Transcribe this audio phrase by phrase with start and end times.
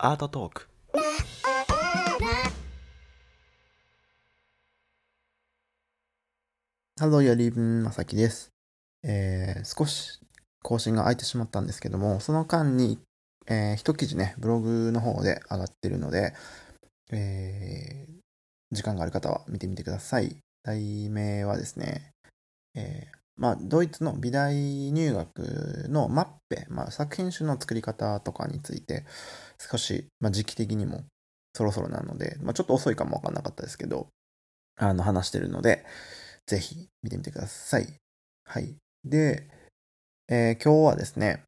[0.00, 0.68] アートトーク
[7.00, 8.52] ハローやリーブンまさきです。
[9.02, 10.20] えー、少し
[10.62, 13.00] 更新が空いてしまったんですけども、その間に、
[13.48, 16.32] えー、一記事ね、ブログの方で上がってるので、
[17.10, 18.12] えー、
[18.70, 20.36] 時間がある方は見てみてください。
[20.62, 22.12] 題名はですね、
[22.76, 24.54] えー、まあ、ドイツの美大
[24.92, 29.06] 入学の Mappe、まあ、作品集の作り方とかについて、
[29.58, 31.04] 少し、まあ、時期的にも
[31.54, 34.08] そろそろなので、まあ、ちょっと遅いかもわかんなかったですけど、
[34.76, 35.84] あの、話してるので、
[36.46, 37.86] ぜひ見てみてください。
[38.44, 38.76] はい。
[39.04, 39.48] で、
[40.28, 41.44] えー今日はですね、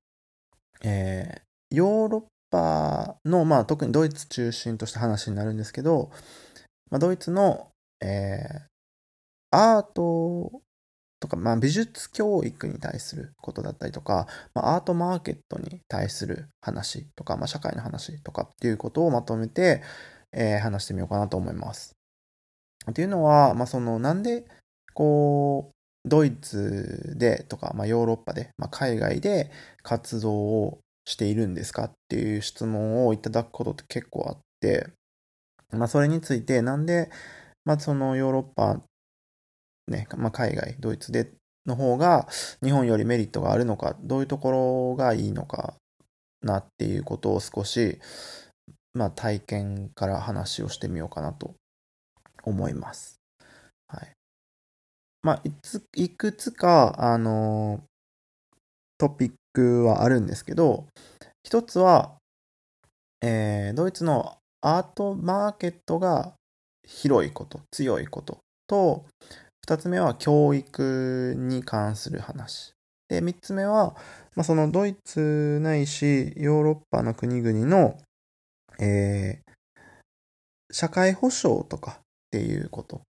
[0.83, 1.41] えー
[1.73, 6.11] ヨーロッパの、まあ特にドイツ中心とした話になるんですけど、
[6.91, 7.69] まあ、ドイツの、
[8.03, 8.71] えー
[9.53, 10.63] アート
[11.21, 19.83] とか、まあ、美術教育に対することだったりとか、まあ、アートマーケットに対する話とか、まあ、社会の話とかっていうことをまとめて、
[20.33, 21.93] えー話してみようかなと思います。
[22.91, 24.47] っていうのは、まあ、その、なんで、
[24.95, 29.51] こう、ドイツでとか、まあ、ヨーロッパで、まあ、海外で
[29.83, 34.87] 活動をしているんですかっていう質問をいただくことって結構あって、
[35.73, 37.11] まあ、それについて、なんで、
[37.65, 38.81] まあ、そのヨーロッパ、
[39.91, 41.31] ね、まあ、海外、ドイツで
[41.67, 42.29] の方が
[42.63, 44.51] 日本よりメリットがあるのか、どういうとこ
[44.93, 45.75] ろがいいのか
[46.43, 47.99] なっていうことを少し、
[48.95, 51.55] まあ、体験から話をしてみようかなと
[52.45, 53.21] 思います。
[53.89, 54.13] はい。
[55.23, 57.85] まあ、いついくつか、あの
[58.99, 60.87] トピックはあるんですけど、
[61.43, 62.17] 一つは、
[63.23, 66.35] えードイツのアートマーケットが
[66.87, 69.07] 広いこと、強いことと、
[69.71, 72.75] 二つ目は教育に関する話。
[73.09, 73.95] で、三つ目は、
[74.35, 77.97] まあ、そのドイツないしヨーロッパの国々の、
[78.81, 79.51] えー
[80.73, 83.03] 社会保障とかっていうこと。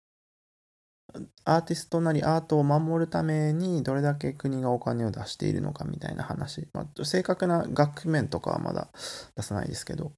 [1.46, 6.68] アーティストなりアートを守るためにどれだけ国がお金を出しているのかみたいな話。
[6.74, 8.90] まあ、正確な額面とかはまだ
[9.36, 10.08] 出さないですけど。
[10.08, 10.12] っ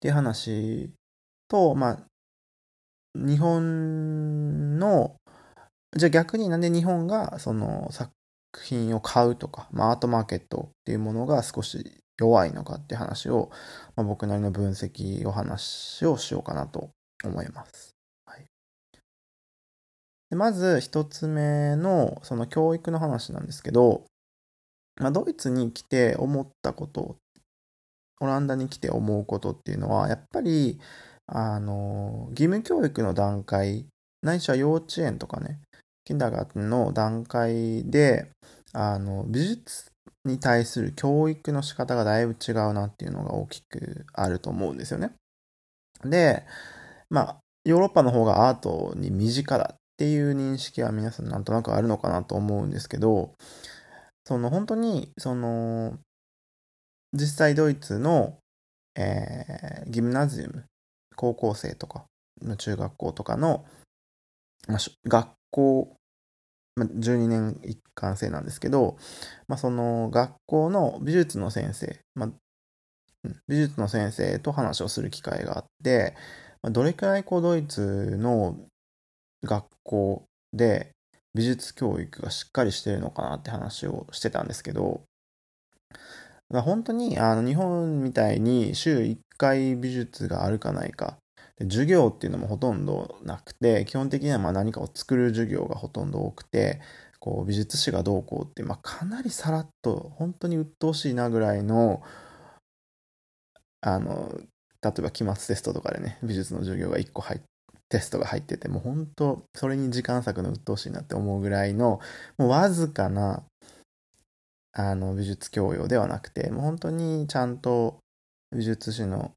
[0.00, 0.90] ていう話
[1.48, 1.98] と、まあ、
[3.24, 5.16] 日本の、
[5.96, 8.12] じゃあ逆になんで日本がその作
[8.62, 13.50] 品を買うとか、まあ、アートマーケットっていうものが少し弱いのかっていう話を、
[13.94, 16.90] まあ、僕なりの分析お話をしようかなと
[17.24, 17.96] 思います。
[20.30, 24.04] でまず一つ目のその教育の話なんですけど、
[25.00, 27.16] まあ、ドイツに来て思ったこと、
[28.20, 30.80] オランダに来て思うことっていうのは、やっぱり、
[31.26, 33.86] あの、義務教育の段階、
[34.22, 35.60] ないしは幼稚園とかね、
[36.04, 38.30] キンダーガーテンの段階で、
[38.72, 39.90] あの、美術
[40.24, 45.12] に対する教育の仕方がだいぶ違うなっていうのが大きくあると思うんですよね。
[46.04, 46.44] で、
[47.10, 53.34] まあ、ヨーロッパの方がアートに身近だっていう認識は皆さんなんとなくあるのかなと思うんですけど、
[54.24, 55.98] その本当に、その、
[57.12, 58.38] 実際ドイツの、
[58.96, 60.64] えーギムナジウム、
[61.16, 62.04] 高校生とか
[62.42, 63.64] の中学校とかの、
[64.68, 64.78] まあ、
[65.08, 65.96] 学校、
[66.76, 68.96] まあ、12年一貫制なんですけど、
[69.48, 72.30] まあ、その学校の美術の先生、まあ、
[73.48, 76.14] 美術の先生と話をする機会があって、
[76.62, 78.56] まあ、どれくらいこうドイツの
[79.42, 80.90] 学校で
[81.34, 85.02] 美術教育がしっかりしてるのかなって話をしてたんですけど、
[86.50, 91.18] まあ本当にあの日本みたいに週1回美術があるかないか、
[91.60, 96.80] 授業っていうのもほとんどなくて、基本的にはま何かを作る授業がほとんど多くて、
[97.18, 102.02] こう美術史がどうこうって、まあ、かなりさらっと、本当に鬱陶しいなぐらいの、
[103.80, 104.30] あの、
[104.82, 107.46] 例えば期末テストとかでね、美術の授業が1個入って
[107.88, 112.00] テストが入ってて、もう本当、それに時間割くの鬱陶しいなって思うぐらいの、
[112.36, 113.44] もうわずかな、
[114.78, 117.98] あの、美術教養ではなくて、もう本当にちゃんと
[118.54, 119.32] 美術史の、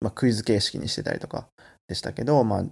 [0.00, 1.46] まあ、クイズ形式にしてたりとか
[1.86, 2.64] でしたけど、まあ、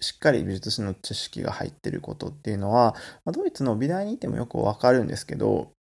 [0.00, 2.94] しっかり美術史の知識が入ってることっていうのは、
[3.24, 5.72] まあ、ドイツの美大にいてもよくわかるんですけど、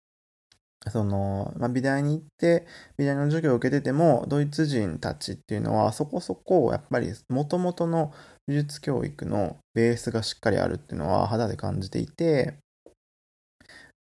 [0.91, 2.65] その、まあ、美大に行って、
[2.97, 8.11] 美大の授業を受けてても、ドイツ人たちっていうのは、そこそこ、やっぱり、元々の
[8.47, 12.59] 美術教育のベースがしっかりあるっていうのは肌で感じていて、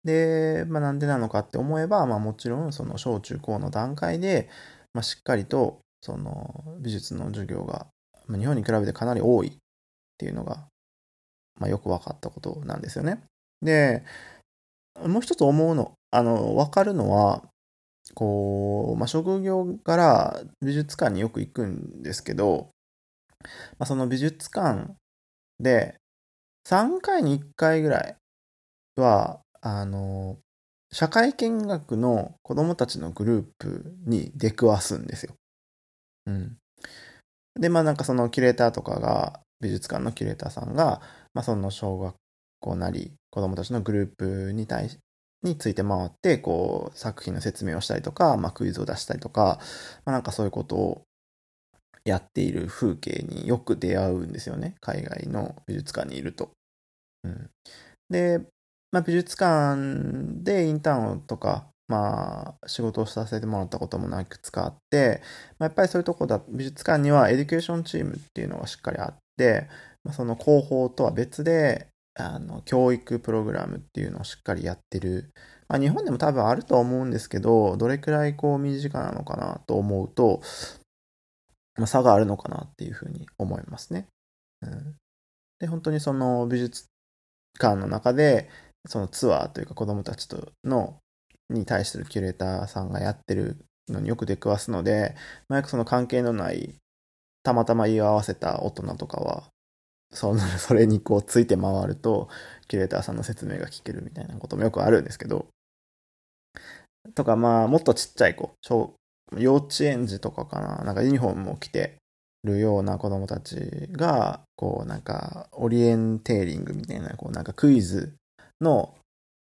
[0.03, 4.49] で、まあ、なんでなのかって思えば、まあ、もちろん、その小中高の段階で、
[4.93, 7.87] まあ、しっかりと、その、美術の授業が、
[8.27, 9.51] まあ日本に比べてかなり多いっ
[10.17, 10.67] ていうのが、
[11.59, 13.21] まあ、よく分かったことなんですよね。
[13.61, 14.03] で、
[15.05, 17.43] もう一つ思うの、あの、分かるのは、
[18.15, 22.71] こう、まあ、職業から美術館によく行くんですけど、
[23.79, 24.93] まあ、その美術館
[25.59, 25.95] で、
[26.65, 28.17] 3回に1回ぐらい
[28.97, 30.37] は、あの、
[30.91, 35.35] 社会見学の子供たちのグループに出くわすんですよ。
[36.27, 36.57] うん。
[37.59, 41.01] で、まあなんかそのキュレーターとかが、美術館のキュレーターさんが、
[41.33, 42.15] まあその小学
[42.59, 44.99] 校なり子供たちのグループに対し、
[45.43, 49.59] について回って、こう、作品の説明をしたりとか、まあクイズを出したりとか、
[50.05, 51.03] まあなんかそういうことを
[52.05, 54.75] やっている風景によく出会うんですよね。
[54.81, 56.51] 海外の美術館にいると。
[57.23, 57.49] うん。
[58.09, 58.41] で、
[58.91, 65.21] まあ、美術館でインターンとか、まあ、仕事をさせてもらったこともなく使って、
[65.59, 69.67] まあ、やっぱりそういうとこだ、美術館には education team っていうのがしっかりあって、
[70.03, 75.31] まあ、その広報とは別で、あの、教育プログラムっていうのをしっかりやってる。
[75.67, 80.41] まあ、日本でも多分あると思うんですけど、どれくらいこう身近なのかなと思うと、
[81.77, 84.07] まあ、差があるのかなっていうふうに思いますね。
[84.61, 84.95] うん、
[85.59, 86.85] で、本当にその美術
[87.59, 88.49] 館の中で、
[88.87, 90.97] そのツアーというか子供たちとの、
[91.49, 95.15] に対するキュレーターさんがやってるのによく出くわすので、
[95.49, 96.75] まあ、よくその関係のない、
[97.43, 99.49] たまたま言い合わせた大人とかは、
[100.13, 102.29] その、 それにこうついて回ると、
[102.67, 105.47] キュレーターさんの説明が聞けるみたいなこともよくあるんですけど、
[107.15, 108.95] とかまあ、もっとちっちゃい子、小、
[109.37, 111.97] 幼稚園児とかかな、なんかユニフォームを着て
[112.43, 118.15] るような子供たちが、こうなんか、オリエンテーリングみたいな、こうなんかクイズ
[118.61, 118.95] の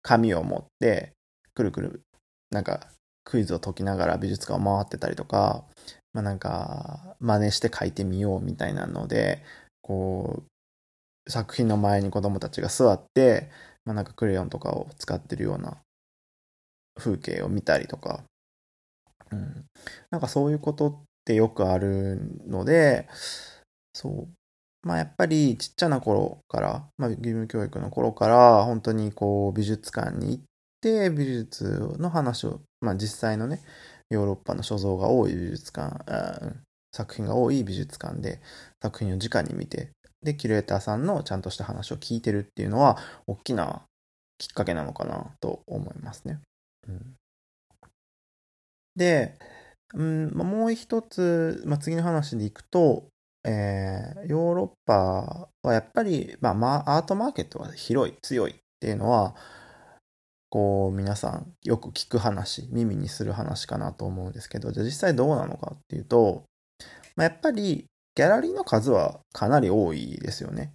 [0.02, 1.12] 紙を持って、
[1.54, 2.02] くるくる、
[2.50, 2.88] なんか、
[3.24, 5.64] クイズを解きながら美術館を回ってたりとか、
[6.12, 9.42] まあなんか、真似して書いてみようみたいなので、
[9.82, 10.44] こ
[11.26, 13.50] う、作品の前に子供たちが座って、
[13.84, 15.78] まあなんかクレヨンとかを使ってるような
[16.94, 18.24] 風景を見たりとか、
[19.32, 19.66] うん。
[20.10, 23.08] なんかそういうことってよくあるので、
[23.92, 24.28] そう。
[24.86, 30.44] まあやっぱりちっちゃな頃から、まあ義務教育の頃から、本当にこう美術館に行っ
[30.80, 33.60] て、美術の話を、まあ実際のね、
[34.10, 36.04] ヨーロッパの所蔵が多い美術館、
[36.92, 38.40] 作品が多い美術館で
[38.80, 39.90] 作品を直に見て、
[40.22, 42.96] で、キュレーターさんのちゃんとした話を聞いてるっていうのは、
[43.26, 43.82] 大きな
[44.38, 46.38] きっかけなのかなと思いますね。
[46.86, 47.16] うん、
[48.94, 49.36] で、
[49.94, 53.08] うん、もう一つ、まあ、次の話でいくと、
[53.48, 59.36] えー、ヨーロッパはやっぱり、まあ、アートマーケットは広い、強いっていうのは、
[60.50, 66.42] こう、皆さんよく聞く話、耳にする話かなと思うんですけど、じゃあ実際どうなのかっていうと、
[67.14, 70.72] まあ、やっぱりギャラリーの数はかなり多いですよね。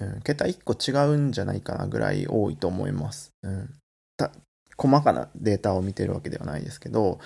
[0.00, 3.32] うん、桁1個違うんじゃないかなぐらい多いと思います。
[3.42, 3.68] うん、
[4.76, 7.18] 細かなデータを見てるわけではないですけど、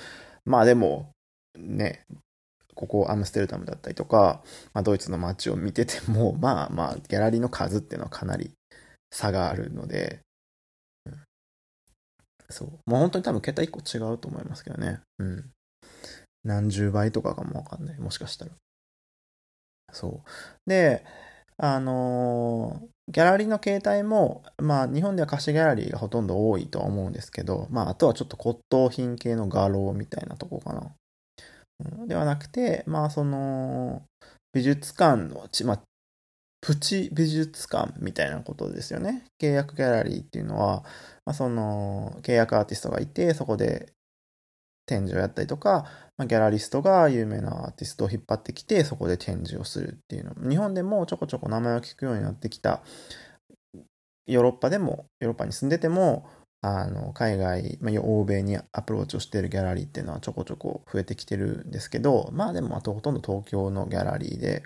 [0.44, 1.10] まあでも、
[1.56, 2.04] ね、
[2.74, 4.42] ここアムステルダムだったりとか、
[4.72, 8.52] まあ、ドイツの街を見てても、 まあまあ、ギャラリーの数っていうのはかなり
[9.10, 10.20] 差があるので、
[11.06, 11.24] うん、
[12.50, 12.68] そう。
[12.90, 15.00] もう本当に多分桁1個違うと思いますけどね。
[15.18, 15.50] うん。
[16.44, 17.98] 何十倍とかかもわかんない。
[17.98, 18.52] もしかしたら。
[19.92, 20.70] そう。
[20.70, 21.04] で、
[21.58, 30.92] あのー、ギャラリーの形態も、まあ、日本では貸しギャラリーがほとんど多いとは思うんですけど、まあ、あとはちょっと骨董品系の画廊みたいなとこかな。
[32.06, 34.02] ではなくて、まあ、その、
[34.52, 35.80] 美術館の、まあ、
[36.60, 39.24] プチ美術館みたいなことですよね。
[39.40, 40.84] 契約ギャラリーっていうのは、
[41.24, 43.92] まあ、その、契約アーティストがいて、そこで
[44.86, 45.86] 展示をやったりとか、
[46.16, 50.48] まあ、ギャラリストが有名なアーティストを引っ張ってきて、そこで展示をするっていうの。
[50.48, 52.82] 日本でもちょこちょこ名前を聞くようになってきた、
[54.26, 56.28] ヨーロッパでも、ヨーロッパに住んでても、
[56.62, 64.62] あの、海外、まあ、欧米にアプローチをしているギャラリーっていうのはちょこちょこ増えてきてるんですけど、まあでも、あとほとんど東京のギャラリーで、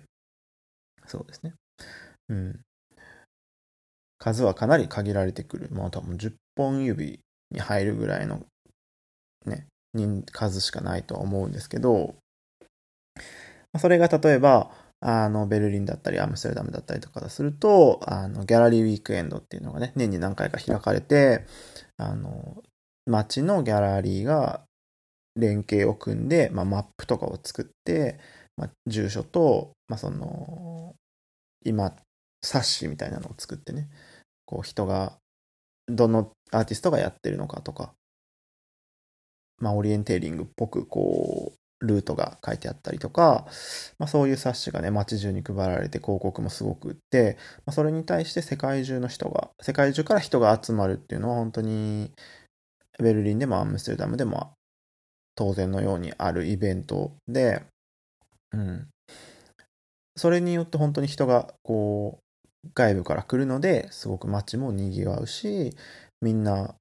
[1.06, 1.54] そうですね。
[2.28, 2.60] うん。
[4.18, 5.68] 数はかなり限られてくる。
[5.72, 8.44] まあ多分10本指に入るぐらいの
[9.46, 12.14] ね、人数しかないとは思うんですけど、
[13.78, 21.46] それが例えば、あの、ベルリンだったり、アムステルダムだったりとかすると、あの、ギャラリーウィークエンドっていうのがね、年に何回か開かれて、
[21.98, 22.62] あの、
[23.06, 24.64] 街のギャラリーが
[25.36, 28.18] 連携を組んで、まあ、マップとかを作って、
[28.56, 30.94] まあ、住所と、まあ、その、
[31.64, 31.94] 今、
[32.42, 33.88] 冊子みたいなのを作ってね、
[34.44, 35.18] こう人が、
[35.88, 37.92] どのアーティストがやってるのかとか、
[39.58, 41.45] まあ、オリエンテーリングっぽく、こう、
[41.80, 43.46] ルートが書いてあったりとか、
[43.98, 52.12] まあ、そういう冊子がね、街中に配られて広告もすごく売って、まあ、それに対して世界中の人が、世界中から人が集まるっていうのは本当に、
[52.98, 54.54] ベルリンでもアムステルダムでも
[55.34, 57.62] 当然のようにあるイベントで、
[58.52, 58.88] うん。
[60.16, 65.76] それによって本当に人がこう、外部から来るので、すごく街も賑わうし、
[66.22, 66.74] みんな、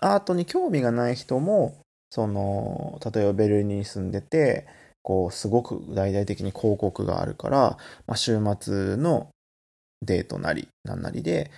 [0.00, 4.66] アートに興味がない人も、その、例えばベルリンに住んでて、
[5.02, 9.28] こう、すごく大々的に広告があるから、まあ、週末の
[10.02, 11.50] デートなり、なんなりで、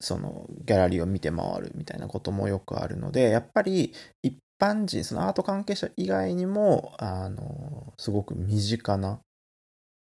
[0.00, 9.20] そのギャラリーを見て回るみたいなこともよくあるので、やっぱり一般人、そのアート関係者以外にも、あの、すごく身近な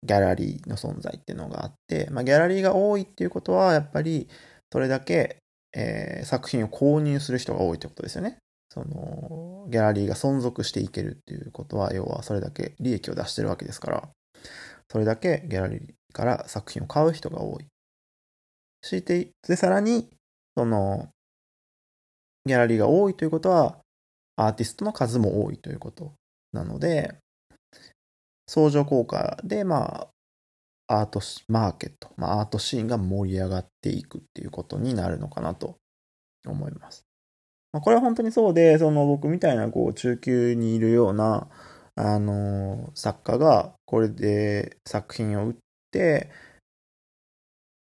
[0.03, 4.27] ギャラリーの存在っていうのがあって、まあ、ギャラリーが多いっていうことは、やっぱり
[4.71, 5.37] それだけ、
[5.73, 8.37] えー、作品を購入する人が多いってことですよね。
[8.73, 14.09] その、ギャラリーが存続していけるっていうことは、要はそれだけ利益を出してるわけですから、
[14.89, 17.65] それだけギャラリーから作品を買う人が多い。
[18.81, 20.09] してで、さらに、
[20.55, 21.09] その、
[22.45, 23.77] ギャラリーが多いということは、
[24.37, 26.13] アーティストの数も多いということ
[26.53, 27.17] なので、
[28.47, 30.07] 相乗効果で、ま
[30.87, 35.75] あ、アートマーケット、まあ、アートシーンが盛り上がっていくっていうことになるのかなと
[36.45, 37.10] 思います。
[37.73, 41.49] まあ、これは本当にそうで、その僕みたいなこう中級にいるような、
[41.95, 45.55] あの作家がこれで作品を売っ
[45.91, 46.29] て、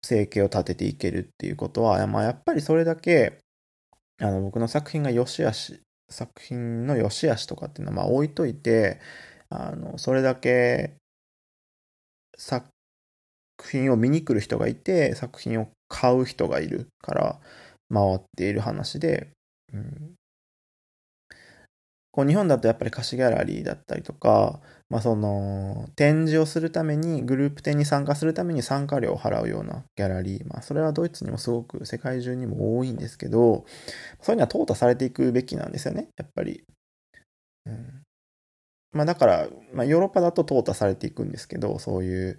[0.04, 3.40] 生計を立てていけるっていうことは、まあ、やっぱりそれだけ、
[4.22, 9.00] あの、僕の作品が良し悪し、作品の良し悪しとかっていうのは、まあ、置いといて、
[9.50, 10.96] あの、それだけ、
[12.38, 12.68] 作
[13.70, 17.40] 品を見に来る人がいて、作品を買う人がいるから
[17.94, 19.30] 回っている話で、
[19.74, 20.16] うん、
[22.12, 24.60] こう日本だとやっぱり貸しギャラリーだったりとか、
[24.90, 33.66] まあ、その展示をするためにグループ展に参加するために参加料を払うようなギャラリー、まあ、それはドイツにもすごく世界中にも多いんですけど
[34.22, 36.64] そういうのは淘汰されていくべきなんですよねやっぱり、
[37.66, 38.02] うん。
[38.92, 42.38] まあ、だから、まあ、ヨーロッパだと淘汰されていくんですけどそういう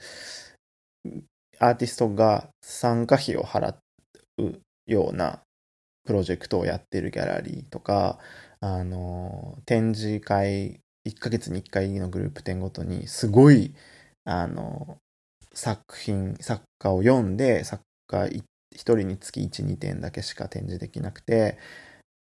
[1.61, 3.75] アーティストが参加費を払
[4.39, 5.43] うような
[6.11, 8.19] プロジェクトをやってるギャラリーとか
[8.61, 13.75] あの展示会1ヶ月に1回のグループ展ごとに、すごい、
[14.25, 14.99] あの、
[15.55, 21.59] 作品、作家を読んで、作家1人につき1、2点だけしか展示できなくて、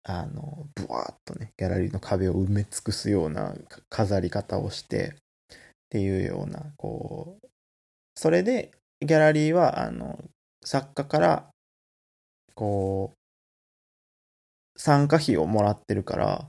[0.05, 3.55] あの、ブワーっとね、ギャラリーの壁を埋め尽くすような
[3.89, 5.17] 飾り方をして、っ
[5.91, 7.49] ていうような、こう、
[8.15, 8.71] それで、
[9.01, 10.19] ギャラリーは、あの、
[10.65, 11.51] 作家から、
[12.55, 13.20] こう、
[14.81, 16.49] 参加費をもらってるから、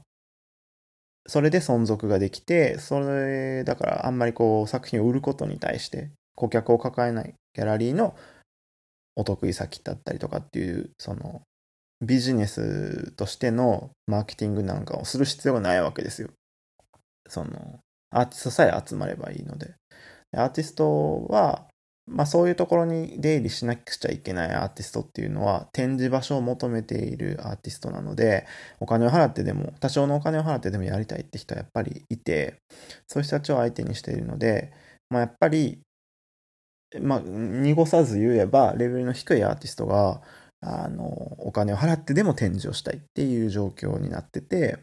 [1.28, 8.16] それで存続ができて、それ、だからあんまりこう作品を売ることに対して顧客を抱えないギャラリーの
[9.18, 11.42] お得意先だったりとかっていう、その
[12.00, 16.30] ビジネスとしてのマーケティングなんかをする必要がないわけですよ。
[17.28, 19.76] その、アーティストさえ集まればいいので。
[20.34, 21.68] アーティストは、
[22.08, 28.46] まあそういうところに出入りしなくちゃいけないアーティストっていうのは展示場所を求めているアーティストなので
[28.80, 32.56] お金を払ってでも多少のお金を払ってでもやりたいって人はやっぱりいて
[33.08, 34.72] そういう人たちを相手にしているので
[35.10, 35.80] まあやっぱり
[37.00, 40.22] まあ濁さず言えばレベルの低いアーティストが
[40.62, 41.06] あの
[41.40, 44.80] お金を払ってでも展示をしたいっていう状況になってて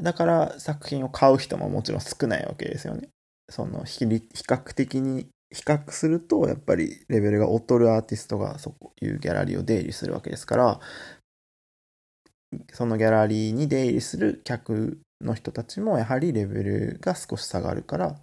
[0.00, 3.08] だから作品を買う人ももちろん少ないわけですよね。
[3.48, 10.80] その比較的に比較すると、やっぱりレベルが劣るアーティストがそういうギャラリーを出入りするわけですから、
[12.72, 18.16] そのギャラリーに出入りする客の人たちもやはりレベルが少し下がるから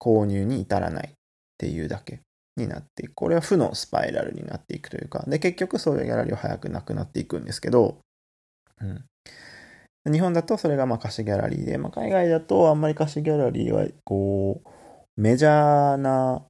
[0.00, 1.12] 購入に至らないっ
[1.58, 2.20] ていうだけ
[2.56, 3.14] になっていく。
[3.14, 7.98] これは負のスパイラルになっていくというか、で、結局そういうギャラリーは早くなくなっていくんですけど、
[8.80, 9.04] うん。
[10.12, 14.68] 日本だとそれがまあ貸しギャラリーで、まあ、海外だとあんまり貸しギャラリーはこう、
[15.16, 16.44] メジャーな、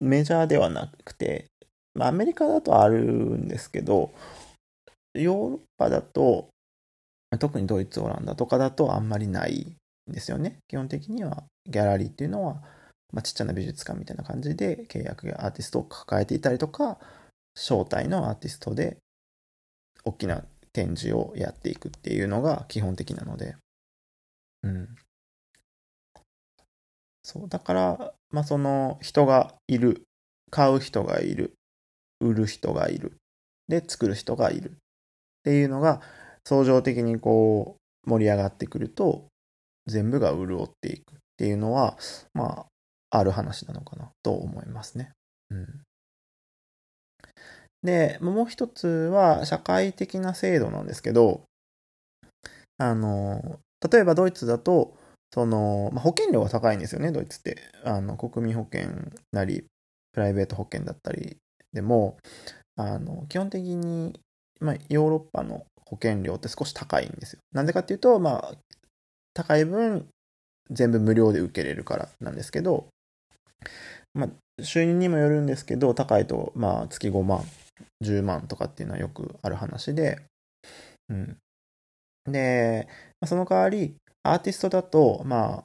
[0.00, 1.46] メジャーではなくて、
[1.94, 4.12] まあ、アメリカだとあるんですけど、
[5.14, 6.48] ヨーロッパだと、
[7.38, 9.76] 特にドイツ、オランダとかだとあんまりない
[10.08, 10.58] んですよね。
[10.68, 12.62] 基本的にはギャラリーっていうのは、
[13.12, 16.98] まあ、ちっちゃな美術館みたいな感じで契約やアーティストを抱えていたりとか、
[17.54, 18.98] 招待のアーティストで
[20.04, 23.56] 大きな展示をやっていくっていうのが基本的なので、
[24.62, 24.94] うん。
[27.28, 30.04] そう、だから、まあその人がいる、
[30.50, 31.52] 買う人がいる、
[32.20, 33.18] 売る人がいる、
[33.68, 34.70] で、作る人がいる。
[34.70, 34.74] っ
[35.44, 36.00] ていうのが、
[36.42, 39.26] 相乗的にこう盛り上がってくると、
[39.86, 41.16] 全部が潤っていく。
[41.16, 41.98] っていうのは、
[42.32, 42.66] ま
[43.10, 44.10] あ、ある話なのかな。
[44.22, 45.12] と思いますね。
[45.50, 45.82] うん。
[47.82, 51.42] で、もう一つは社会的な制度なんですけど、
[52.78, 53.60] あの、
[53.92, 54.97] 例えばドイツだと、
[55.32, 57.58] その、まあ、保険料が高いんですよね、ドイツって。
[57.84, 58.90] あの、国民保険
[59.32, 59.64] なり、
[60.12, 61.36] プライベート保険だったり
[61.72, 62.16] でも、
[62.76, 64.20] あの、基本的に、
[64.60, 67.40] まあ、ヨーロッパの保険料って少し高いんですよ。
[67.52, 68.54] なんでかっていうと、まあ、
[69.34, 70.08] 高い分、
[70.70, 72.88] 全部無料で受けれるからなんですけど、
[74.14, 77.42] まあ、収入にもよるんですけど、高いと、まあ、月5万、
[78.00, 80.20] 10万とかっていうのはよくある話で、
[81.08, 81.36] うん。
[82.26, 82.88] で、
[83.26, 83.94] その代わり、
[84.32, 85.64] アーティストだと、ま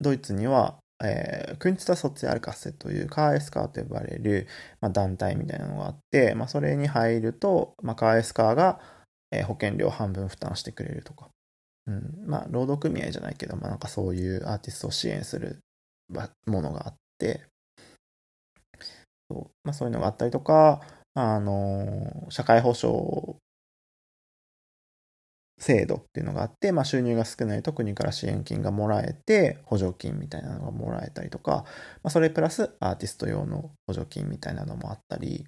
[0.00, 4.46] ドイツには、えー、クンツタ・ソツィアルカッセというカーエスカーと呼ばれる、
[4.80, 8.80] まあ、団体みたいなのがあって、まあ、それに入ると、まあ、カーエスカーが、
[9.30, 11.28] えー、保険料半分負担してくれるとか。
[11.86, 15.58] うん、まあ、労働組合じゃないけど、まあ、なんかそういうアーティストを支援する
[16.46, 17.42] ものがあって、
[19.30, 19.50] そう。
[19.64, 20.80] まあ、そういうのがあったりとか、
[21.14, 23.36] あの、社会保障
[25.58, 31.64] 制度っていうのがあって、まあ、収入が少ないと国から支援金がもらえて、補助金みたいなのがもらえたりとか、
[32.02, 35.46] まあ、それプラスアーティスト用の補助金みたいなのもあったり、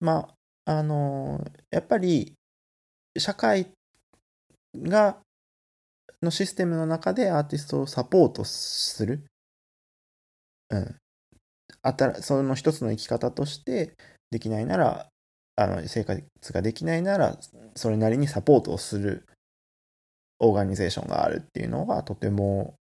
[0.00, 0.28] ま
[0.66, 2.34] あ、あの、やっぱり、
[3.18, 3.72] 社会
[4.76, 5.18] が、
[6.22, 9.24] のシステムの中でアーティストをサポートする。
[10.70, 10.96] うん。
[11.82, 13.94] あたその一つの生き方として
[14.30, 15.08] できないなら、
[15.56, 17.38] あの、生活ができないなら、
[17.80, 19.26] それなりにサポートをする
[20.38, 22.74] オーガニゼーションがあるっていうのは、とても、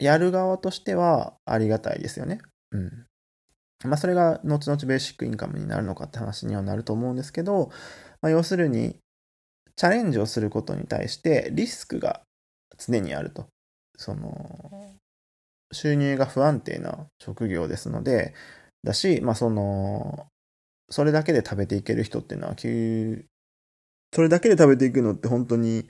[0.00, 2.40] やる側としてはありがたいですよね。
[2.70, 3.06] うん。
[3.84, 7.70] まあ、それが後々ベーシックインカムになるのかって話にはなると思うんですけど、
[8.22, 8.96] まあ、要するに、
[9.76, 12.22] チャレンジをすることに対してリスクが
[12.78, 13.46] 常にあると。
[13.98, 14.94] その、
[15.72, 18.34] 収入が不安定な職業ですので、
[18.82, 20.26] だし、まあその、
[20.88, 22.54] それだけで食べていける人っていうのは、
[24.12, 25.88] それだけで食べていくのって本当に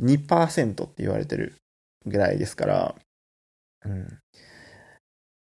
[0.00, 1.56] 2%って言われてる
[2.04, 2.94] ぐらいですから、
[3.84, 4.18] うん。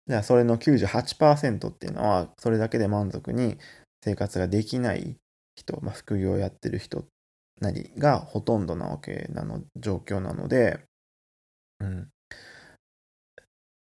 [0.06, 3.58] じゃあそれの98%っていうのは、それだけで満足に
[4.02, 5.16] 生活ができない
[5.56, 7.04] 人、まあ、副業をやってる人
[7.60, 10.80] なりがほとんどなわけなの、状況なので、
[11.80, 12.08] うん。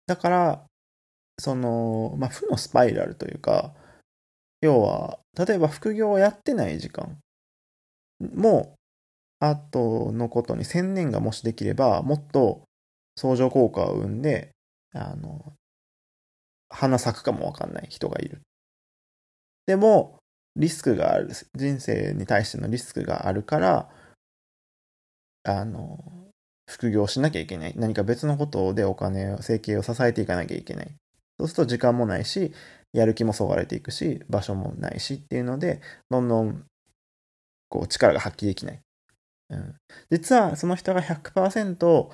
[0.05, 0.65] だから、
[1.39, 3.73] その、まあ、負のスパイラルというか、
[4.61, 7.17] 要は、例えば副業をやってない時間
[8.33, 8.75] も、
[9.39, 12.63] あとのことに専念がもしできれば、もっと
[13.15, 14.51] 相乗効果を生んで、
[14.93, 15.53] あの、
[16.69, 18.41] 花咲くかもわかんない人がいる。
[19.65, 20.17] でも、
[20.55, 23.89] リスクがある、人生に対してのリスクがあるから、
[25.43, 26.31] あの、
[26.69, 27.73] 副業しなきゃいけない。
[27.75, 30.95] 何か別のことでお金を、生計を支えていかなきゃいけない。
[31.39, 32.53] そうすると時間もないし、
[32.93, 36.65] やる気もそがれていくし、場所もないしっていうので、どんどん、
[37.73, 38.79] こう、力が発揮できない。
[39.49, 39.75] うん。
[40.11, 42.11] 実は、その人が100%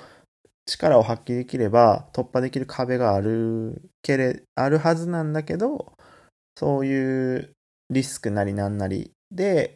[0.65, 5.91] 力を発揮できれば、突破できる壁があるけれ、あるはずなんだけど、
[6.57, 7.53] そういう
[7.89, 9.75] リスクなりなんなりで、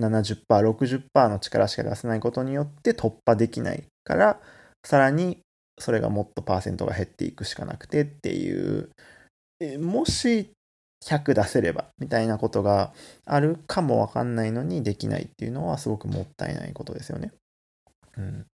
[0.00, 4.40] 70%、60%の力しか出せないことによって突破できないから、
[4.84, 5.38] さらに
[5.78, 8.90] それがもっとパーセントが減っていくしかなくてっていう、
[9.78, 10.50] もし
[11.04, 12.92] 100出せればみたいなことが
[13.24, 17.32] あるかもわかんないのにできないっていうのはすごくもったいないことですよね。
[18.16, 18.46] うん。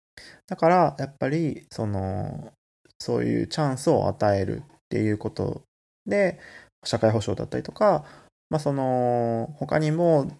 [0.47, 2.53] だからやっぱりその
[2.99, 5.63] そういうチャンスを与えるっていうこと
[6.07, 6.39] で
[6.85, 8.05] 社会保障だったりとか、
[8.51, 10.31] まあその他にも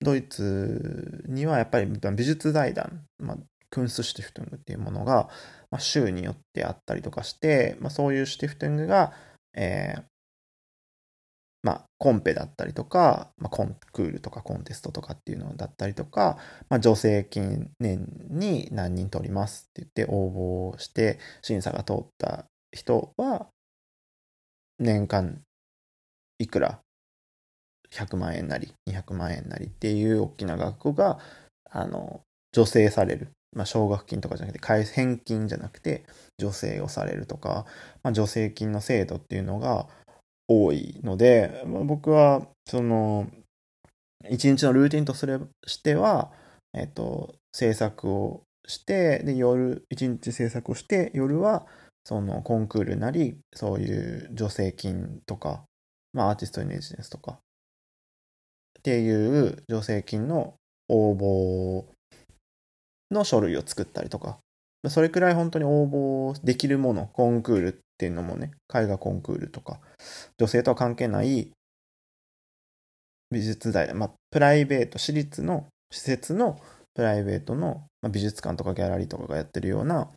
[0.00, 3.36] ドイツにはやっぱり美術財団、まあ、
[3.70, 5.28] クンスシュティフトングっていうものが、
[5.70, 9.12] まあ、州によってあったりとかして、まあ、そういうシュティフトングが、
[9.54, 10.02] えー、
[11.62, 16.38] まあ、コンペだったりとか、まあ、コンクールとかコンテストとかっていうのだったりとか、
[16.68, 23.48] まあ、助成金年に何人取りますって言って応募して審査が通った人は
[24.78, 25.40] 年間
[26.38, 26.80] いくら
[27.90, 31.18] ？100万円なり200万円なりっていう大きな額が、
[31.70, 32.20] あの、
[32.54, 33.28] 助成される。
[33.54, 36.04] まあ、奨学金とかじゃなくて、返金じゃなくて、
[36.38, 37.64] 助成をされるとか、
[38.02, 39.88] まあ、助成金の制度っていうのが
[40.48, 43.26] 多いので、まあ、僕は、その、
[44.30, 46.32] 一日のルーティンとすれしては、
[46.72, 51.66] えっと、制作をして、で、夜、一日制作をして、夜は、
[52.04, 55.64] そのコンクールなり、そういう助成金とか、
[56.12, 57.40] まあアーティストイメージですとか、
[58.78, 60.54] っていう助成金の
[60.88, 61.84] 応募
[63.10, 64.38] の書類を作ったりとか、
[64.90, 69.80] それくらい本当に応募できるもの、コンクールっていうのもね、絵画コンクールとか、
[70.38, 71.50] 女性とは関係ない
[73.30, 76.60] 美術大、まあ、プライベート、私立の施設の
[76.94, 80.08] プライベートの、美術館とかギャラリーとかがやってるような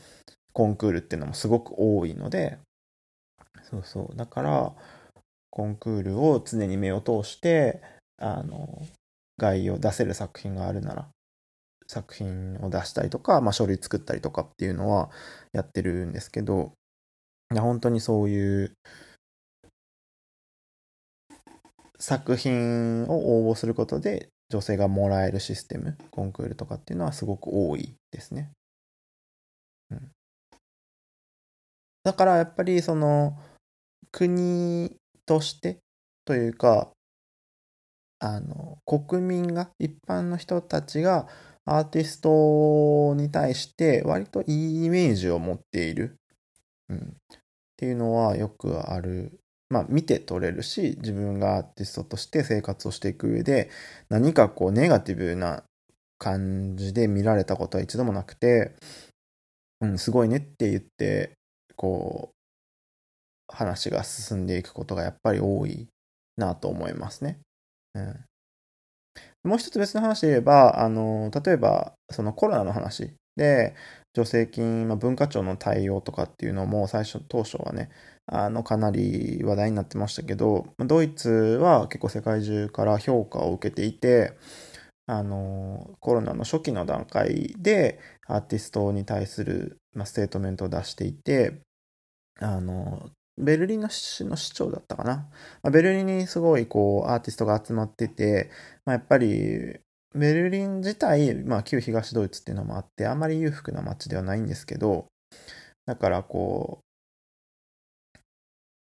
[0.53, 2.59] コンクールっていうのもすごく多いので、
[3.63, 4.15] そうそう。
[4.15, 4.73] だから、
[5.49, 7.81] コンクールを常に目を通して、
[8.17, 8.85] あの、
[9.37, 11.09] 概要出せる作品があるなら、
[11.89, 15.09] 作品を出したりとか、まあ、書類作ったりとかっていうのは
[15.53, 16.73] やってるんですけど、
[17.49, 18.77] 本当にそういう
[21.97, 28.51] 作品を応募することで女性がもらえるシステム、コンクールとかっていうのはすごく多いですね。
[29.89, 30.11] うん。
[32.03, 33.35] だからやっぱりその
[34.11, 35.79] 国として
[36.23, 36.91] というか、
[38.19, 41.27] あの、国民が、一般の人たちが
[41.69, 46.15] アーティストに対して割といいイメージを持っている。
[46.89, 46.97] うん。
[46.97, 47.37] っ
[47.77, 49.39] ていうのはよくある。
[49.69, 53.69] まあ見て取れるし、自分がアーティストとして生活をしていく上で、
[54.09, 55.63] 何かこうネガティブな
[56.17, 58.73] 感じで見られたことは一度もなくて、
[59.81, 61.33] うん、すごいねって言って、
[61.75, 62.35] こう、
[63.47, 65.87] 話が進んでいくことがやっぱり多い
[66.37, 67.39] なと思いますね。
[67.93, 68.28] うん。
[69.43, 73.13] もう一つ別の話で言えば、あの、例えば、そのコロナの話。
[73.35, 73.73] で、
[74.15, 77.89] 助成金、まあ、文化庁の対応とかっていうのも最初、当初はね、
[78.25, 84.33] あの、かなり話題になってましたけど、ドイツは結構世界中から評価を受けていて、
[85.07, 91.61] あの、コロナの初期の段階でアーティストに対する、まあ、ステートメントを出していて、
[92.39, 95.29] あの、ベルリンの市の市長だったかな。
[95.63, 98.51] まあ、ベルリンにすごいこうアーティストが集まってて、
[98.85, 99.79] まあ、やっぱり
[100.13, 105.07] ベルリン自体、まあ、旧東ドイツっていうのもあって、あんまり裕福な街ではないんですけど、
[105.85, 106.79] だからこ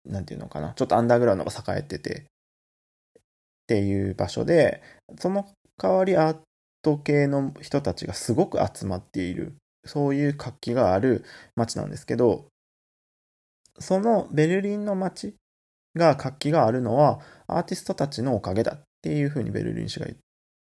[0.06, 2.24] う、なんていうのかな、ちょっとアンダーグラウンドが栄えてて、っ
[3.66, 4.82] ていう場所で、
[5.18, 6.38] その代わりアー
[6.82, 11.24] ト系の人たちがすごく集まっている、そういう活気がある
[11.56, 12.46] 街なんですけど、
[13.80, 15.34] そのベルリンの街
[15.94, 20.06] が活気があるのはアーティストたちのおかげだっていうふうにベルリン市が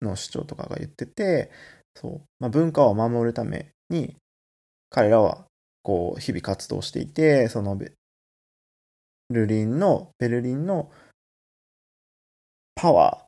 [0.01, 1.51] の市長とかが言ってて、
[1.95, 2.21] そう。
[2.39, 4.15] まあ、文化を守るために
[4.89, 5.45] 彼らは
[5.81, 7.93] こう日々活動していて、そのベ
[9.29, 10.91] ルリンの、ベルリンの
[12.75, 13.26] パワー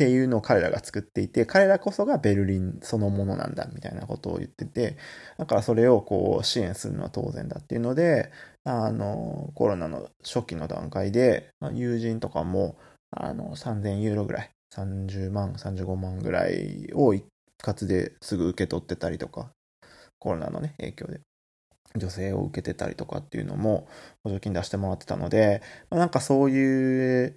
[0.00, 4.96] っていうのを彼らが作っていて、彼らこそがベルリンそのものなんだみたいなことを言ってて、
[5.36, 8.32] だからそれをこう支援するのは当然だっていうので、
[8.64, 12.78] あの、コロナの初期の段階で、友人とかも、
[13.10, 17.26] あの、3000ユーロぐらい、30万、35万ぐらいを一
[17.62, 19.50] 括ですぐ受け取ってたりとか、
[20.18, 21.20] コロナのね、影響で。
[21.96, 23.88] 女性を受けてたりとかっていうのも
[24.22, 25.60] 補助金出してもらってたので、
[25.90, 27.36] なんかそういう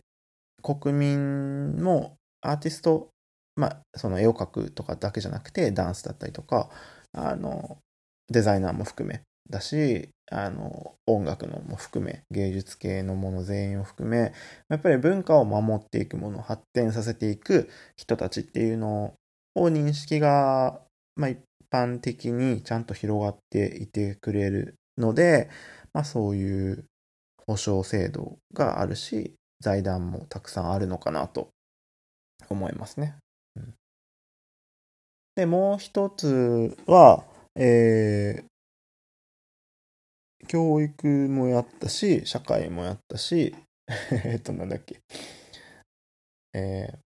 [0.62, 3.10] 国民もアーティスト、
[3.56, 6.70] まあ、その絵を描くとかだけじゃなくて、ダンスだったりとか、
[7.14, 7.78] あの、
[8.30, 14.34] デザイナーも含めだし、あの、音楽のも含め、芸術系のもの全員を含め、
[14.70, 19.14] やっぱり文化を守っていくもの、発展させていく人たちっていうの
[19.56, 20.82] を認識が、
[21.16, 21.40] まあ一
[21.72, 25.50] 般的にちゃんと広がっていてくれるので、
[25.94, 26.86] まあそういう
[27.48, 31.50] 保障制度があるし、財団もたくさんあるのかなと
[32.54, 33.16] 思いますね。
[33.56, 33.74] うん、
[35.36, 37.24] で、もう一つは、
[37.56, 43.56] えー、教育もやったし、社会もやったし、
[44.26, 45.02] えっと、なんだっけ。
[46.54, 47.00] えー、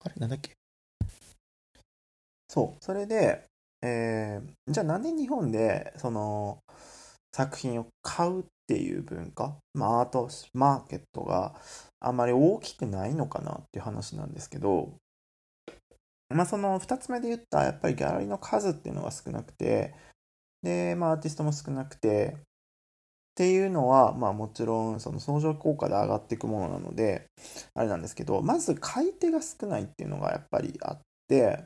[0.00, 0.14] あれ？
[0.16, 0.56] なんだっけ？
[2.48, 2.84] そう。
[2.84, 3.49] それで、
[3.82, 6.62] えー、じゃあなんで日本で、その、
[7.32, 11.54] 作品を買うっていう文化、まあ、アートマーケットが
[12.00, 14.94] あまり大きくないのかなっていう話なんですけど、
[16.28, 19.94] まあ、その2つ目で言ったやっぱりギャラリーの数っていうのが少なくて、
[20.62, 27.26] で、まあ、アーティストも少なくて、っていうのは、まあもちろんその相乗効果で上がっていくものなので、
[27.74, 31.64] あれなんですけど、まず買い手が少ないっていうのがやっぱりあって、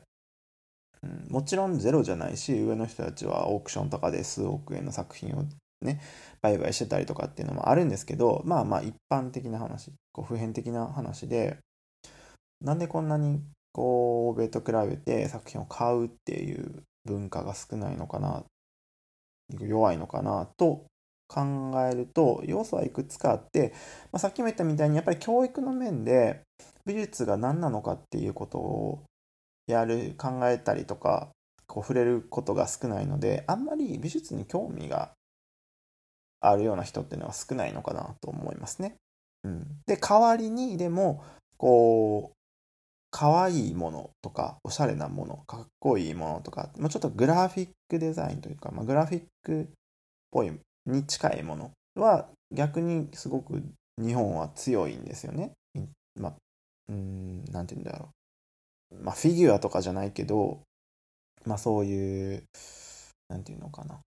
[1.29, 5.45] もちろんゼロじゃないし、上の人たちはオークションとかで数億円の作品を
[5.81, 6.01] ね、
[6.41, 11.57] 売買してたりとかっていうのもあるんですけど、まあまあ一般的な話、こう普遍的な話で、
[12.61, 13.41] なんでこんなに
[13.73, 18.43] こう欧米と比べて作品を買うっていう文化が少ないのかな、
[19.59, 20.85] 弱いのかなと
[21.27, 23.73] 考えると要素はいくつかあって、
[24.11, 26.41] まあ、さっきも言ったみたいにやっぱり教育の面で
[26.85, 29.03] 美術が何なのかっていうことを
[29.67, 31.29] やる、考えたりとか、
[31.67, 35.13] こう触れることが少ないので、あんまり美術に興味が
[36.39, 38.95] あるような人っていうのは少ないのかなと思いますね。
[39.43, 41.23] うん、で、代わりに、でも、
[41.57, 42.35] こう、
[43.11, 49.65] 可愛いものとか、おしゃれなもの、かっこいいものとか、もうちょっとグラフィックデザインというか、まあ、グラフィックっ
[50.31, 50.51] ぽい
[50.85, 53.63] に近いものは逆にすごく
[53.97, 55.53] 日本は強いんですよね。
[56.19, 56.33] まあ、
[56.89, 58.14] うん、なんて言うんだろう。
[59.01, 60.61] まあ、フィギュアとかじゃないけど、
[61.45, 62.43] まあそういう、
[63.29, 63.99] なんていうのかな。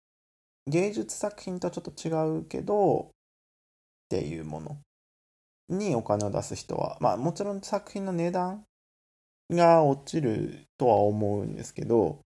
[0.67, 3.11] 芸術作品とはちょっと違うけど、
[4.07, 4.77] っていうもの
[5.69, 8.65] にお金を出す人は、まあもちろん作品の値段
[9.51, 12.21] が落ちるとは思うんですけど、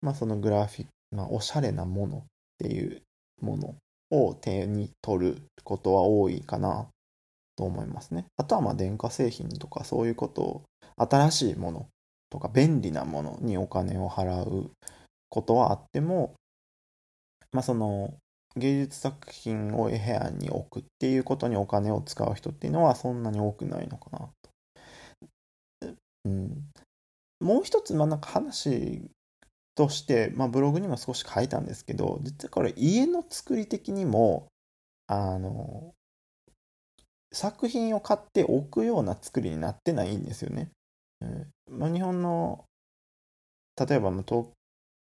[0.00, 2.22] まあそのグラフィック、まあおしゃれなものっ
[2.58, 3.02] ていう
[3.40, 3.74] もの
[4.10, 6.88] を手に取ることは多いかな
[7.56, 8.26] と思いますね。
[8.36, 10.62] あとはまあ電化製品とかそういうことを
[10.96, 11.88] 新しいもの
[12.30, 14.70] とか便利なものにお金を払う
[15.28, 16.34] ことはあっても、
[17.52, 18.14] まあその
[18.56, 25.94] 芸術作品を部屋に置くっていうことにお金を使う人っていうのはそんなに多くないのかなと。
[26.24, 26.70] うん、
[27.40, 29.10] もう一つ、まあなんか話
[29.74, 34.48] として、まあブログにも少し書いたんですけど、実はこれ家の作り的にも、
[35.06, 35.94] あの、
[37.32, 40.70] 作品を買って置くような作りになってないんですよね。
[41.70, 42.64] まあ、日本の
[43.76, 44.52] 例えば都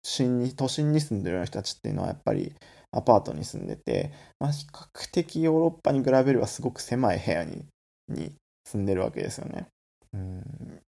[0.02, 2.54] 心に都心に住んでるような人たちっていうのはやっぱり
[2.92, 7.66] アパートに住んでて、まあ、比較的ヨーロッパに比べればすごく狭い部屋に
[8.08, 8.32] に
[8.64, 9.68] 住んでるわけですよね。
[10.12, 10.80] うん。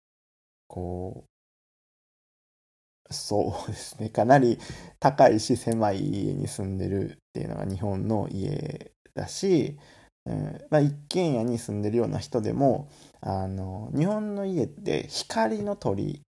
[0.68, 1.28] こう
[3.10, 4.08] そうですね。
[4.08, 4.58] かなり
[4.98, 9.76] 高いし狭い家に住んでるっていうのが日本の家だし
[10.26, 12.88] うんまあ、一軒家に住んでるような人でも
[13.20, 16.22] あの日本の家って光の取り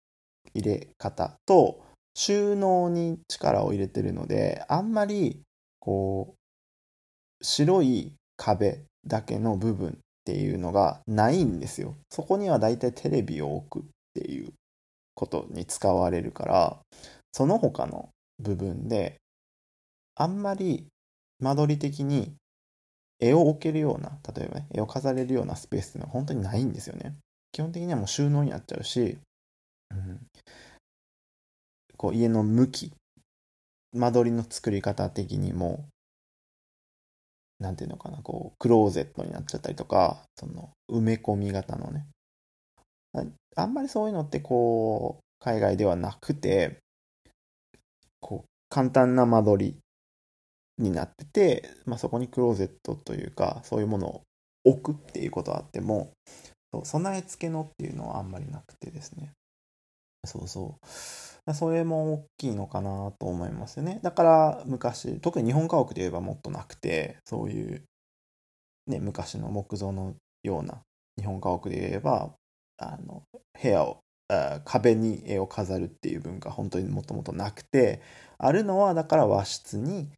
[0.54, 1.82] 入れ方と
[2.14, 5.42] 収納に力を入れてるのであんまり
[5.78, 9.92] こう白い壁だけの部分っ
[10.24, 11.96] ていうのがないんですよ。
[12.10, 14.52] そこにはだいたいテレビを置くっていう
[15.14, 16.78] ことに使われるから
[17.32, 19.16] その他の部分で
[20.14, 20.86] あんまり
[21.40, 22.34] 間取り的に
[23.22, 27.14] 絵を置けるような、例えばね、絵を飾れるようなスペースっていうのは本当にないんですよね。
[27.52, 29.18] 基本的にはもう収納になっちゃうし、
[29.90, 30.26] うん、
[31.96, 32.92] こう家の向き、
[33.92, 35.84] 間取りの作り方的にも、
[37.60, 42.06] なんていうのかな、こう、クローゼットになっちゃったりとか、その、埋め込み型のね。
[43.54, 46.78] あんまりそういうのってこう、海外ではなくて、
[48.20, 49.81] こう、簡単な間取り
[50.78, 54.22] になってて、まあ、そこにクローゼットというかそういうものを
[54.64, 56.12] 置くっていうことはあっても
[56.84, 59.32] 備え付けのっていうのはあんまりなくてですね。
[60.24, 61.54] そうそう。
[61.54, 63.98] それも大きいのかなと思いますよね。
[64.02, 67.82] だから昔特に日本家屋で言えばもっとなくてそういう
[68.86, 70.82] ね昔の木造のような
[71.18, 72.30] 日本家屋で言えば
[72.78, 73.22] あの
[73.60, 73.98] 部屋を
[74.64, 78.00] 壁に絵を飾るっていう文化本当にもともとなくて
[78.38, 80.08] あるのはだから和室に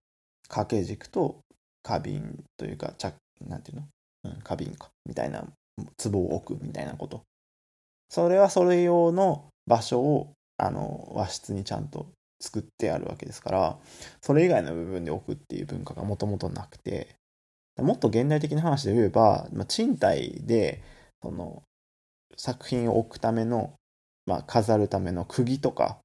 [0.54, 1.40] 掛け軸と
[1.82, 3.12] 花瓶というか、ちゃ
[3.48, 3.88] なんていうの、
[4.24, 5.44] うん、花瓶か、みたいな、
[6.00, 7.22] 壺を置くみたいなこと。
[8.08, 12.06] それはそれ用の場所を、あの、和室にちゃんと
[12.40, 13.78] 作ってあるわけですから、
[14.22, 17.16] それ以外の部分で置くっていう文化がもともとなくて、
[17.76, 20.84] もっと現代的な話で言えば、まあ、賃貸で、
[21.20, 21.64] その、
[22.36, 23.72] 作品を置くための、
[24.26, 25.98] まあ、飾るための釘とか、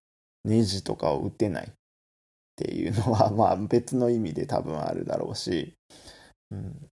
[0.43, 1.71] ネジとかを打てない。
[2.59, 5.73] っていうのは、まあ別の意味で多分あるだろうし、
[6.51, 6.89] うん、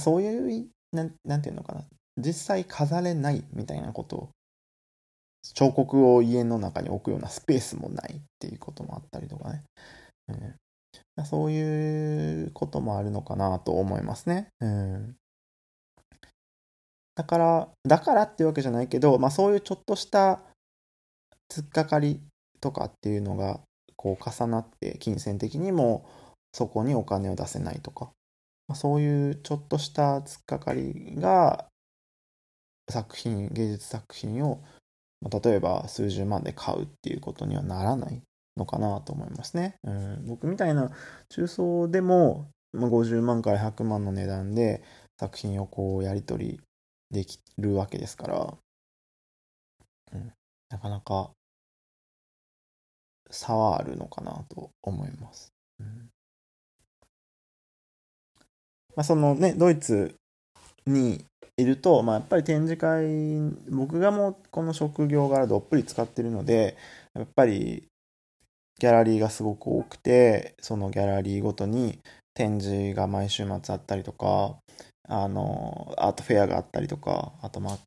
[0.00, 1.84] そういうな、なんていうのかな、
[2.16, 4.30] 実際飾れないみたいなこと。
[5.52, 9.62] 彫刻を家の中に置くようなスペースもないっていうこともあったりとかね。
[10.28, 14.48] うん、そういうこともあるのかなと思いますね。
[14.60, 15.16] うん、
[17.14, 20.40] だから、だからっていうわけじゃないけど、まあそういうちょっとした
[21.52, 22.22] 突っかかり
[22.60, 23.60] とかっていうのが
[23.96, 26.06] こう重なって金銭的にも
[26.52, 28.10] そこにお金を出せないとか、
[28.68, 31.66] まあ、そういうちょっとした突っかかりが
[32.90, 34.62] 作品芸術作品を、
[35.20, 38.22] ま、例えば数十万で買うっていうことにはならない
[38.56, 39.76] のかなと思いますね。
[39.84, 40.90] うん、僕みたいな
[41.28, 44.82] 中層でも、まあ、50万から100万の値段で
[45.18, 46.60] 作品をこうやり取り
[47.10, 48.54] できるわけですから、
[50.12, 50.32] うん、
[50.70, 51.30] なかなか
[53.34, 55.52] 差はあるのかなと思います。
[58.96, 60.14] まあ、そのね、ドイツ
[60.86, 61.24] に
[61.56, 63.06] いると、まあ、やっぱり展示会、
[63.70, 66.76] 僕がもうこの職業柄どっぷり使ってるので、
[67.14, 67.84] やっぱり
[68.78, 71.98] ギャラリーがすごく多くて、そのギャラリーごとに
[72.34, 74.56] 展示が毎週末あったりとか、
[75.08, 77.78] あの、アートフェアがあったりとか、あとまあ、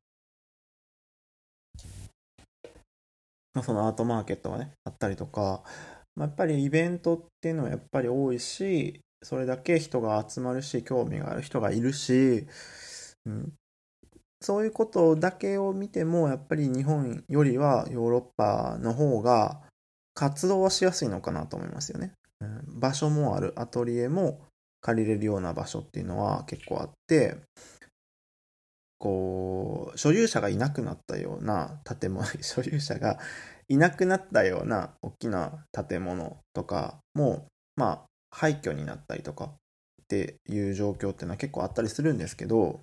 [3.58, 5.64] まあ、そのアートマーケットがね、あったりとか、
[6.16, 12.46] まあ、やっぱりイベントっていうのはやっぱり多いし、それだけ人が集まるし、興味がある人がいるし、
[13.26, 13.54] うん、
[14.42, 19.60] そういうことだけを見ても、やっぱり日本よりはヨーロッパの方が
[20.14, 22.14] 活動はしやすいのかなと思いますよね。
[22.40, 24.40] うん、場所もある、アトリエも
[24.82, 27.38] 借りれるような場所っていうのは結構あって、
[29.00, 33.20] こう、所有者がいなくなったような建物、 所有者が
[33.68, 42.82] いなくなったような大きな建物とかも、まあ、廃墟になったりとかっていう状況っていうのは結構あったりするんですけど、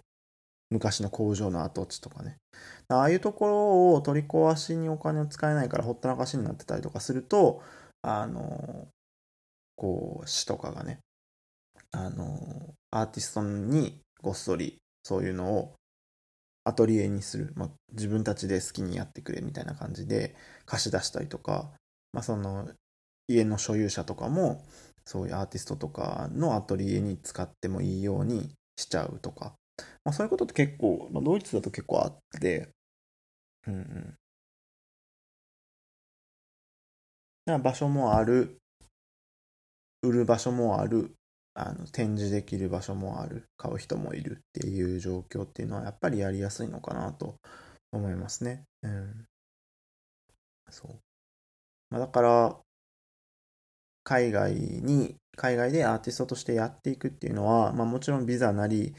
[0.71, 2.39] 昔の工場の跡地とかね。
[2.89, 7.63] ああいうところを取り壊しにお金を使えないからほったらかしになってたりとかすると、
[8.03, 8.89] あの、
[9.77, 10.99] こう、市とかがね、
[11.91, 15.75] あの、アーティストにごっそりそういうのを
[16.65, 20.35] アトリエにする、まあ、自分たちで好きにやってくれみたいな感じで
[20.67, 21.71] 貸し出したりとか、
[22.13, 22.69] まあ、その
[23.29, 24.65] 家の所有者とかも
[25.05, 29.55] そういうアーティストとかのアトリエに使ってもいいようにしちゃうとか、
[30.05, 32.69] まあ、そういうことって結構、まあ、ドイツだと結構あって、
[33.67, 33.75] うん
[37.47, 37.63] うん。
[37.63, 38.59] 場所もある、
[40.03, 41.15] 売る場所もある、
[41.55, 47.37] あの展示できる場所もある、買う人もいるっていう状況っていうのはやっぱりやりやすいのかなと
[47.93, 48.65] 思いますね。
[48.83, 49.27] うん。
[50.71, 50.99] そう。
[51.91, 52.61] まあ、だから、
[54.05, 58.95] 海外に、海外でアーティストとしてやっていくっていうのは、まあもちろんビザなり、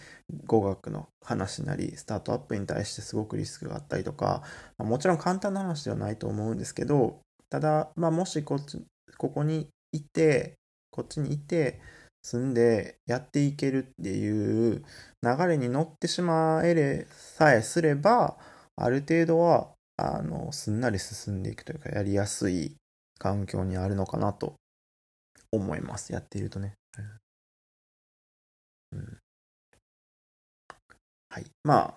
[0.45, 4.41] 語学の話なり、スタートアップに対してすごくリスクがあったりとか、
[4.77, 8.83] まあ、もちろん簡単な話ではないと思うんですけど、ただ、まあもしこっち、
[9.17, 10.55] ここにいて、
[10.91, 11.79] こっちにいて、
[12.25, 14.83] 住んでやっていけるっていう
[15.21, 18.35] 流れに乗ってしまえれさえすれば、
[18.75, 22.77] ある程度は、あの、すんなり進んでいくというか、やりやすい
[23.19, 24.55] 環境にあるのかなと
[25.51, 26.13] 思います。
[26.13, 26.73] やっているとね。
[28.91, 29.17] うん。
[31.29, 31.45] はい。
[31.63, 31.95] まあ、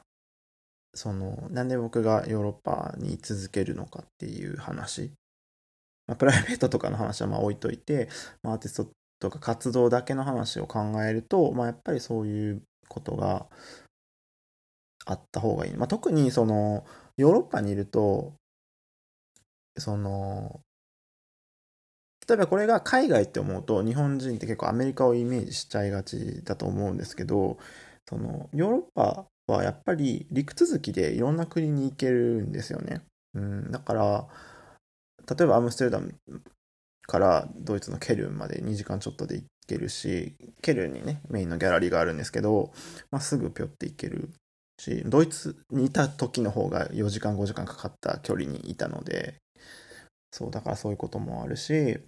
[0.95, 5.11] その、なんで僕がヨーロッパに続けるのかっていう話。
[6.07, 8.11] まあ、プライベートとかの話はまあ置いといて、
[8.43, 13.47] まあ、アーティストとか活動だけの話を考えると、まあ、やっぱりそういうことが
[15.07, 15.75] あった方がいい。
[15.77, 16.85] まあ、特にその
[17.17, 18.35] ヨーロッパにいると、
[19.77, 20.61] その、
[22.29, 27.59] 例えばこれが海外って思うと日本人って結構アメリカをイメージしちゃいがちだと思うんですけど、
[28.09, 33.03] そのヨーロッパはやっぱり陸続きでいろんな国に行けるんですよね。
[33.35, 34.29] うん、だから、
[35.37, 36.15] 例えばアムステルダム
[37.09, 42.71] からドイツのケルンまで2時間ちょっとで行けるし、ケルンにね、メインのギャラリーがあるんですけど、
[43.11, 44.29] まあ、すぐぴょって行ける
[44.79, 49.37] し、ドイツにいた時の方が4時間5時間かかった距離にいたので、
[50.31, 51.99] そう、だからそういうこともあるし、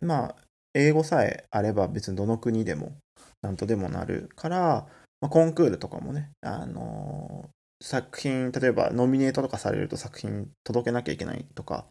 [0.00, 0.36] まあ、
[0.74, 2.96] 英語さえあれば別にどの国でも
[3.40, 4.86] なんとでもなるから、
[5.20, 11.86] まあ、コンクールとかもね、あのー、作品、例えばノミネートとかされると作品届けなきゃいけないとか、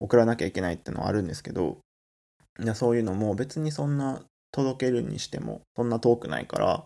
[0.00, 1.78] 送らなきゃいけないっていうのはあるんですけど、
[2.74, 6.84] そういうのも別にそんな届けるにしてもそんな遠くないから、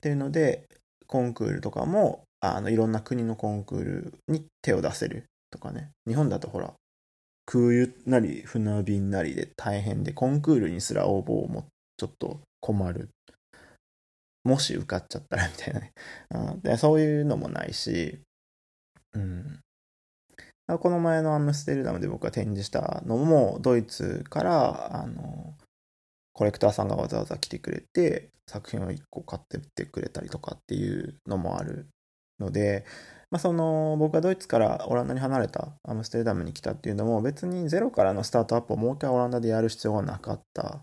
[0.00, 0.66] ていうので、
[1.06, 5.90] コンクールとかも、あの、いろんな国のコンクールに手を出せるとかね。
[6.06, 6.72] 日本だとほら、
[7.44, 11.66] 空輸なり船便なりで大変で、コンクールにすら応募をも
[11.98, 13.10] ちょっと困る。
[14.44, 15.92] もし受かっちゃったらみたいなね。
[16.30, 18.20] うん、でそういうのもないし、
[19.12, 19.60] うん。
[20.78, 25.54] この前のアムステルダムで僕が展示したのも、ドイツから、あの、
[26.32, 31.88] コレクターさんがわざわざ来てくれて、作品を1個買ってってくれたりとかっていうのもある
[32.40, 32.84] ので、
[33.30, 40.80] まあ、その僕がドイツからオランダに離れたアムステルダムに来たっていうのも別にゼロからのスタートアップをもう一回オランダでやる必要がなかった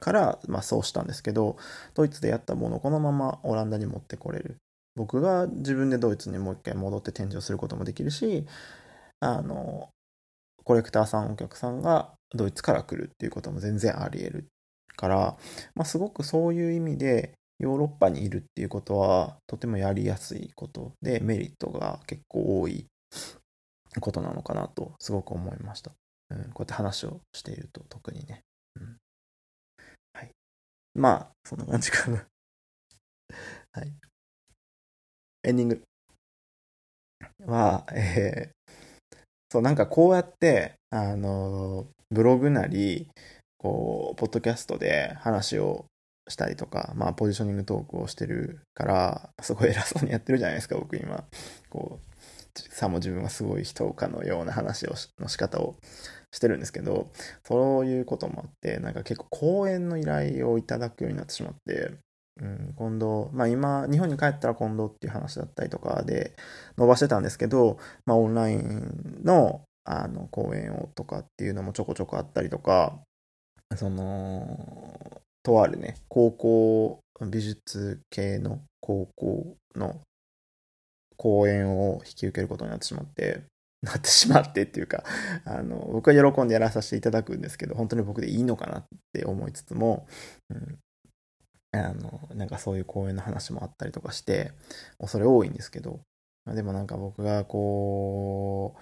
[0.00, 1.56] から、まあ、そうしたんですけど
[1.94, 4.56] ドイツでやったものをこのままオランダに持ってこれる。
[4.96, 8.44] 僕が自分でドイツにもう一回戻って展示をすることもできるし
[9.20, 9.90] あの、
[10.64, 14.48] コレクターさん、お客さんがドイツから来るっていうことも全然あり得る
[14.96, 15.36] から、
[15.74, 22.86] まあ、すごくそういう意味で、ヨーロッパにいるっていうことは、とてもやりやすいことで、メリットが結構多い
[24.00, 25.92] ことなのかなと、すごく思いました。
[26.30, 28.42] うん、こうやって話をしていると、特にね。
[28.76, 28.96] うん、
[30.12, 30.30] はい。
[30.94, 32.26] まあ、そんな感じかな
[33.72, 33.92] はい。
[35.44, 35.82] エンディング
[37.46, 38.57] は、えー、
[39.50, 43.08] そう、なんかこうやって、あの、ブログなり、
[43.58, 45.86] こう、ポッドキャストで話を
[46.28, 51.24] したりとか、まあ、ポジショニングトークをしてるから、すごい偉そうにやってるじゃないですか、僕今。
[51.70, 52.08] こう、
[52.70, 55.76] さも自分はすごい人かのような話をの仕方を
[56.32, 57.10] してるんですけど、
[57.44, 61.92] そういうこともあって、なんか結構講演の依頼をいただくようになってしまって、
[62.40, 66.36] うん、今度、まあ今、日本に帰ったら今度っていう話だったりとかで
[66.76, 72.98] 伸ばしてたんですけど、まあオンラインのあの講演をとかっていうのもちょこちょこあったりとか、
[73.76, 80.00] その、とあるね、高校、美術系の高校の
[81.16, 83.42] 講演を引き受けることになってしまって、
[83.82, 85.04] なってしまってっていうか、
[85.44, 90.06] あの、僕は喜んでやらさせていただくんですけど、本当に僕でいいのかなって思いつつも、
[90.50, 90.78] うん、
[91.72, 94.52] あの、なんかそういう講演の話もあったりとかして、
[94.98, 96.00] 恐れ多いんですけど、
[96.46, 98.80] でもなんか僕がこう、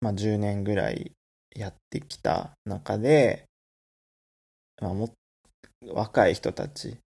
[0.00, 1.12] まあ10年ぐらい
[1.54, 3.44] やってきた中で、
[4.80, 5.10] まあも、
[5.92, 6.96] 若い人たち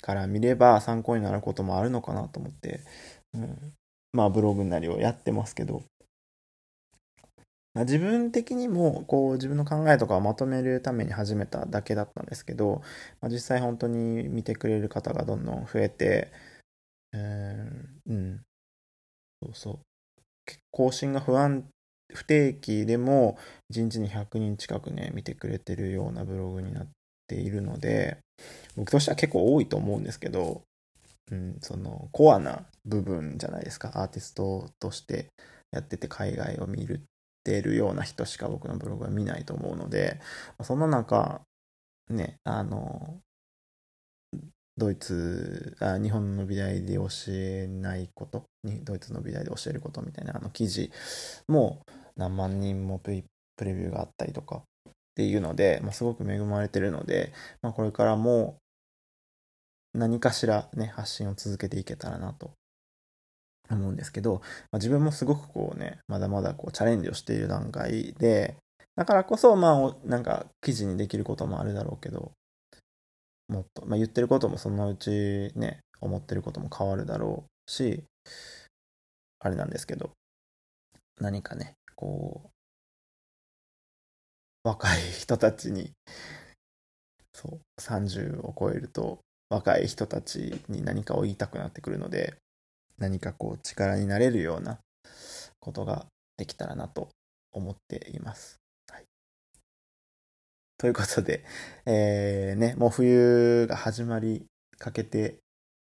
[0.00, 2.80] から見れば参考になることもあるのかなと思って、
[3.34, 3.74] うん、
[4.12, 5.82] まあブログなりをやってますけど、
[7.78, 12.82] まあ、自分的にもこう自分の考えとかをまとめるために始めただけだったんですけど、
[13.20, 16.32] まあ、実際本当に見てくれる方がどんどん増えて、
[17.12, 18.40] えー、うん、
[19.40, 19.78] そうそう。
[20.72, 21.68] 更新が不安、
[22.12, 23.38] 不定期でも
[23.72, 26.88] 1日に100人近くね、見てくれてるようなブログになっ
[27.28, 28.18] ているので、
[28.74, 30.62] 僕としては結構多いと思うんですけど、
[31.30, 33.92] うん、そのコアな部分じゃないですか。
[33.94, 35.28] アーティストとして
[35.70, 37.04] やってて海外を見る
[37.44, 40.20] てるような人しか僕のブログは見ないと思うので、
[40.62, 41.40] そんな中、
[42.10, 43.20] ね、あの、
[44.76, 48.44] ドイツ、あ日本の美大で教えないこと、
[48.84, 50.90] ドイツの美大で教えることみたいなあの記事
[51.48, 51.82] も
[52.16, 53.24] 何万人もプレ
[53.74, 58.58] ビューがあったりとかっていうので、まあ、すごく恵まれてるので、まあ、これからも
[59.94, 62.52] 何かしらね、発信を続けていけたらなと
[63.74, 64.40] 思うんですけど、ま
[64.72, 68.56] あ、自分もすごくこうね、まだまだこうチャレンジをしている段階で、
[68.96, 72.32] だからこそ、まあ、なんか記事にできることもあるだろうけど、
[73.48, 78.04] もっと、まあ、言ってることもそのうちね、思ってることも変わるだろうし、
[79.40, 80.10] あれなんですけど、
[81.20, 82.48] 何かね、こう、
[84.64, 85.92] 若い人たちに、
[87.32, 92.36] そう、30を超えると、若い人たちに何かを言いたくなってくるので、
[92.98, 94.78] 何かこう力になれるような
[95.60, 97.08] ことができたらなと
[97.52, 98.58] 思っています。
[98.90, 99.04] はい、
[100.78, 101.44] ということで、
[101.86, 104.46] えー、ね、もう冬が始まり
[104.78, 105.38] かけて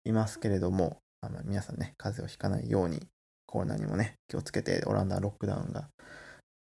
[0.05, 3.01] いますけれども、あの皆さんね、風邪をひかないように、
[3.47, 5.89] コロナにもね、気をつけて、オランダロックダウンが、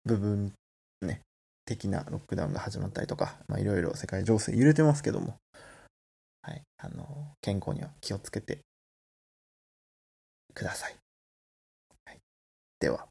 [0.04, 0.54] 部分
[1.02, 1.22] ね、
[1.66, 5.36] 的なロックダウンが始まったりとか、まあいろいろ世界情勢揺れてますけども、
[6.42, 8.60] はい、あの、健康には気をつけて
[10.54, 10.96] ください。
[12.06, 12.22] はい、
[12.80, 13.11] では。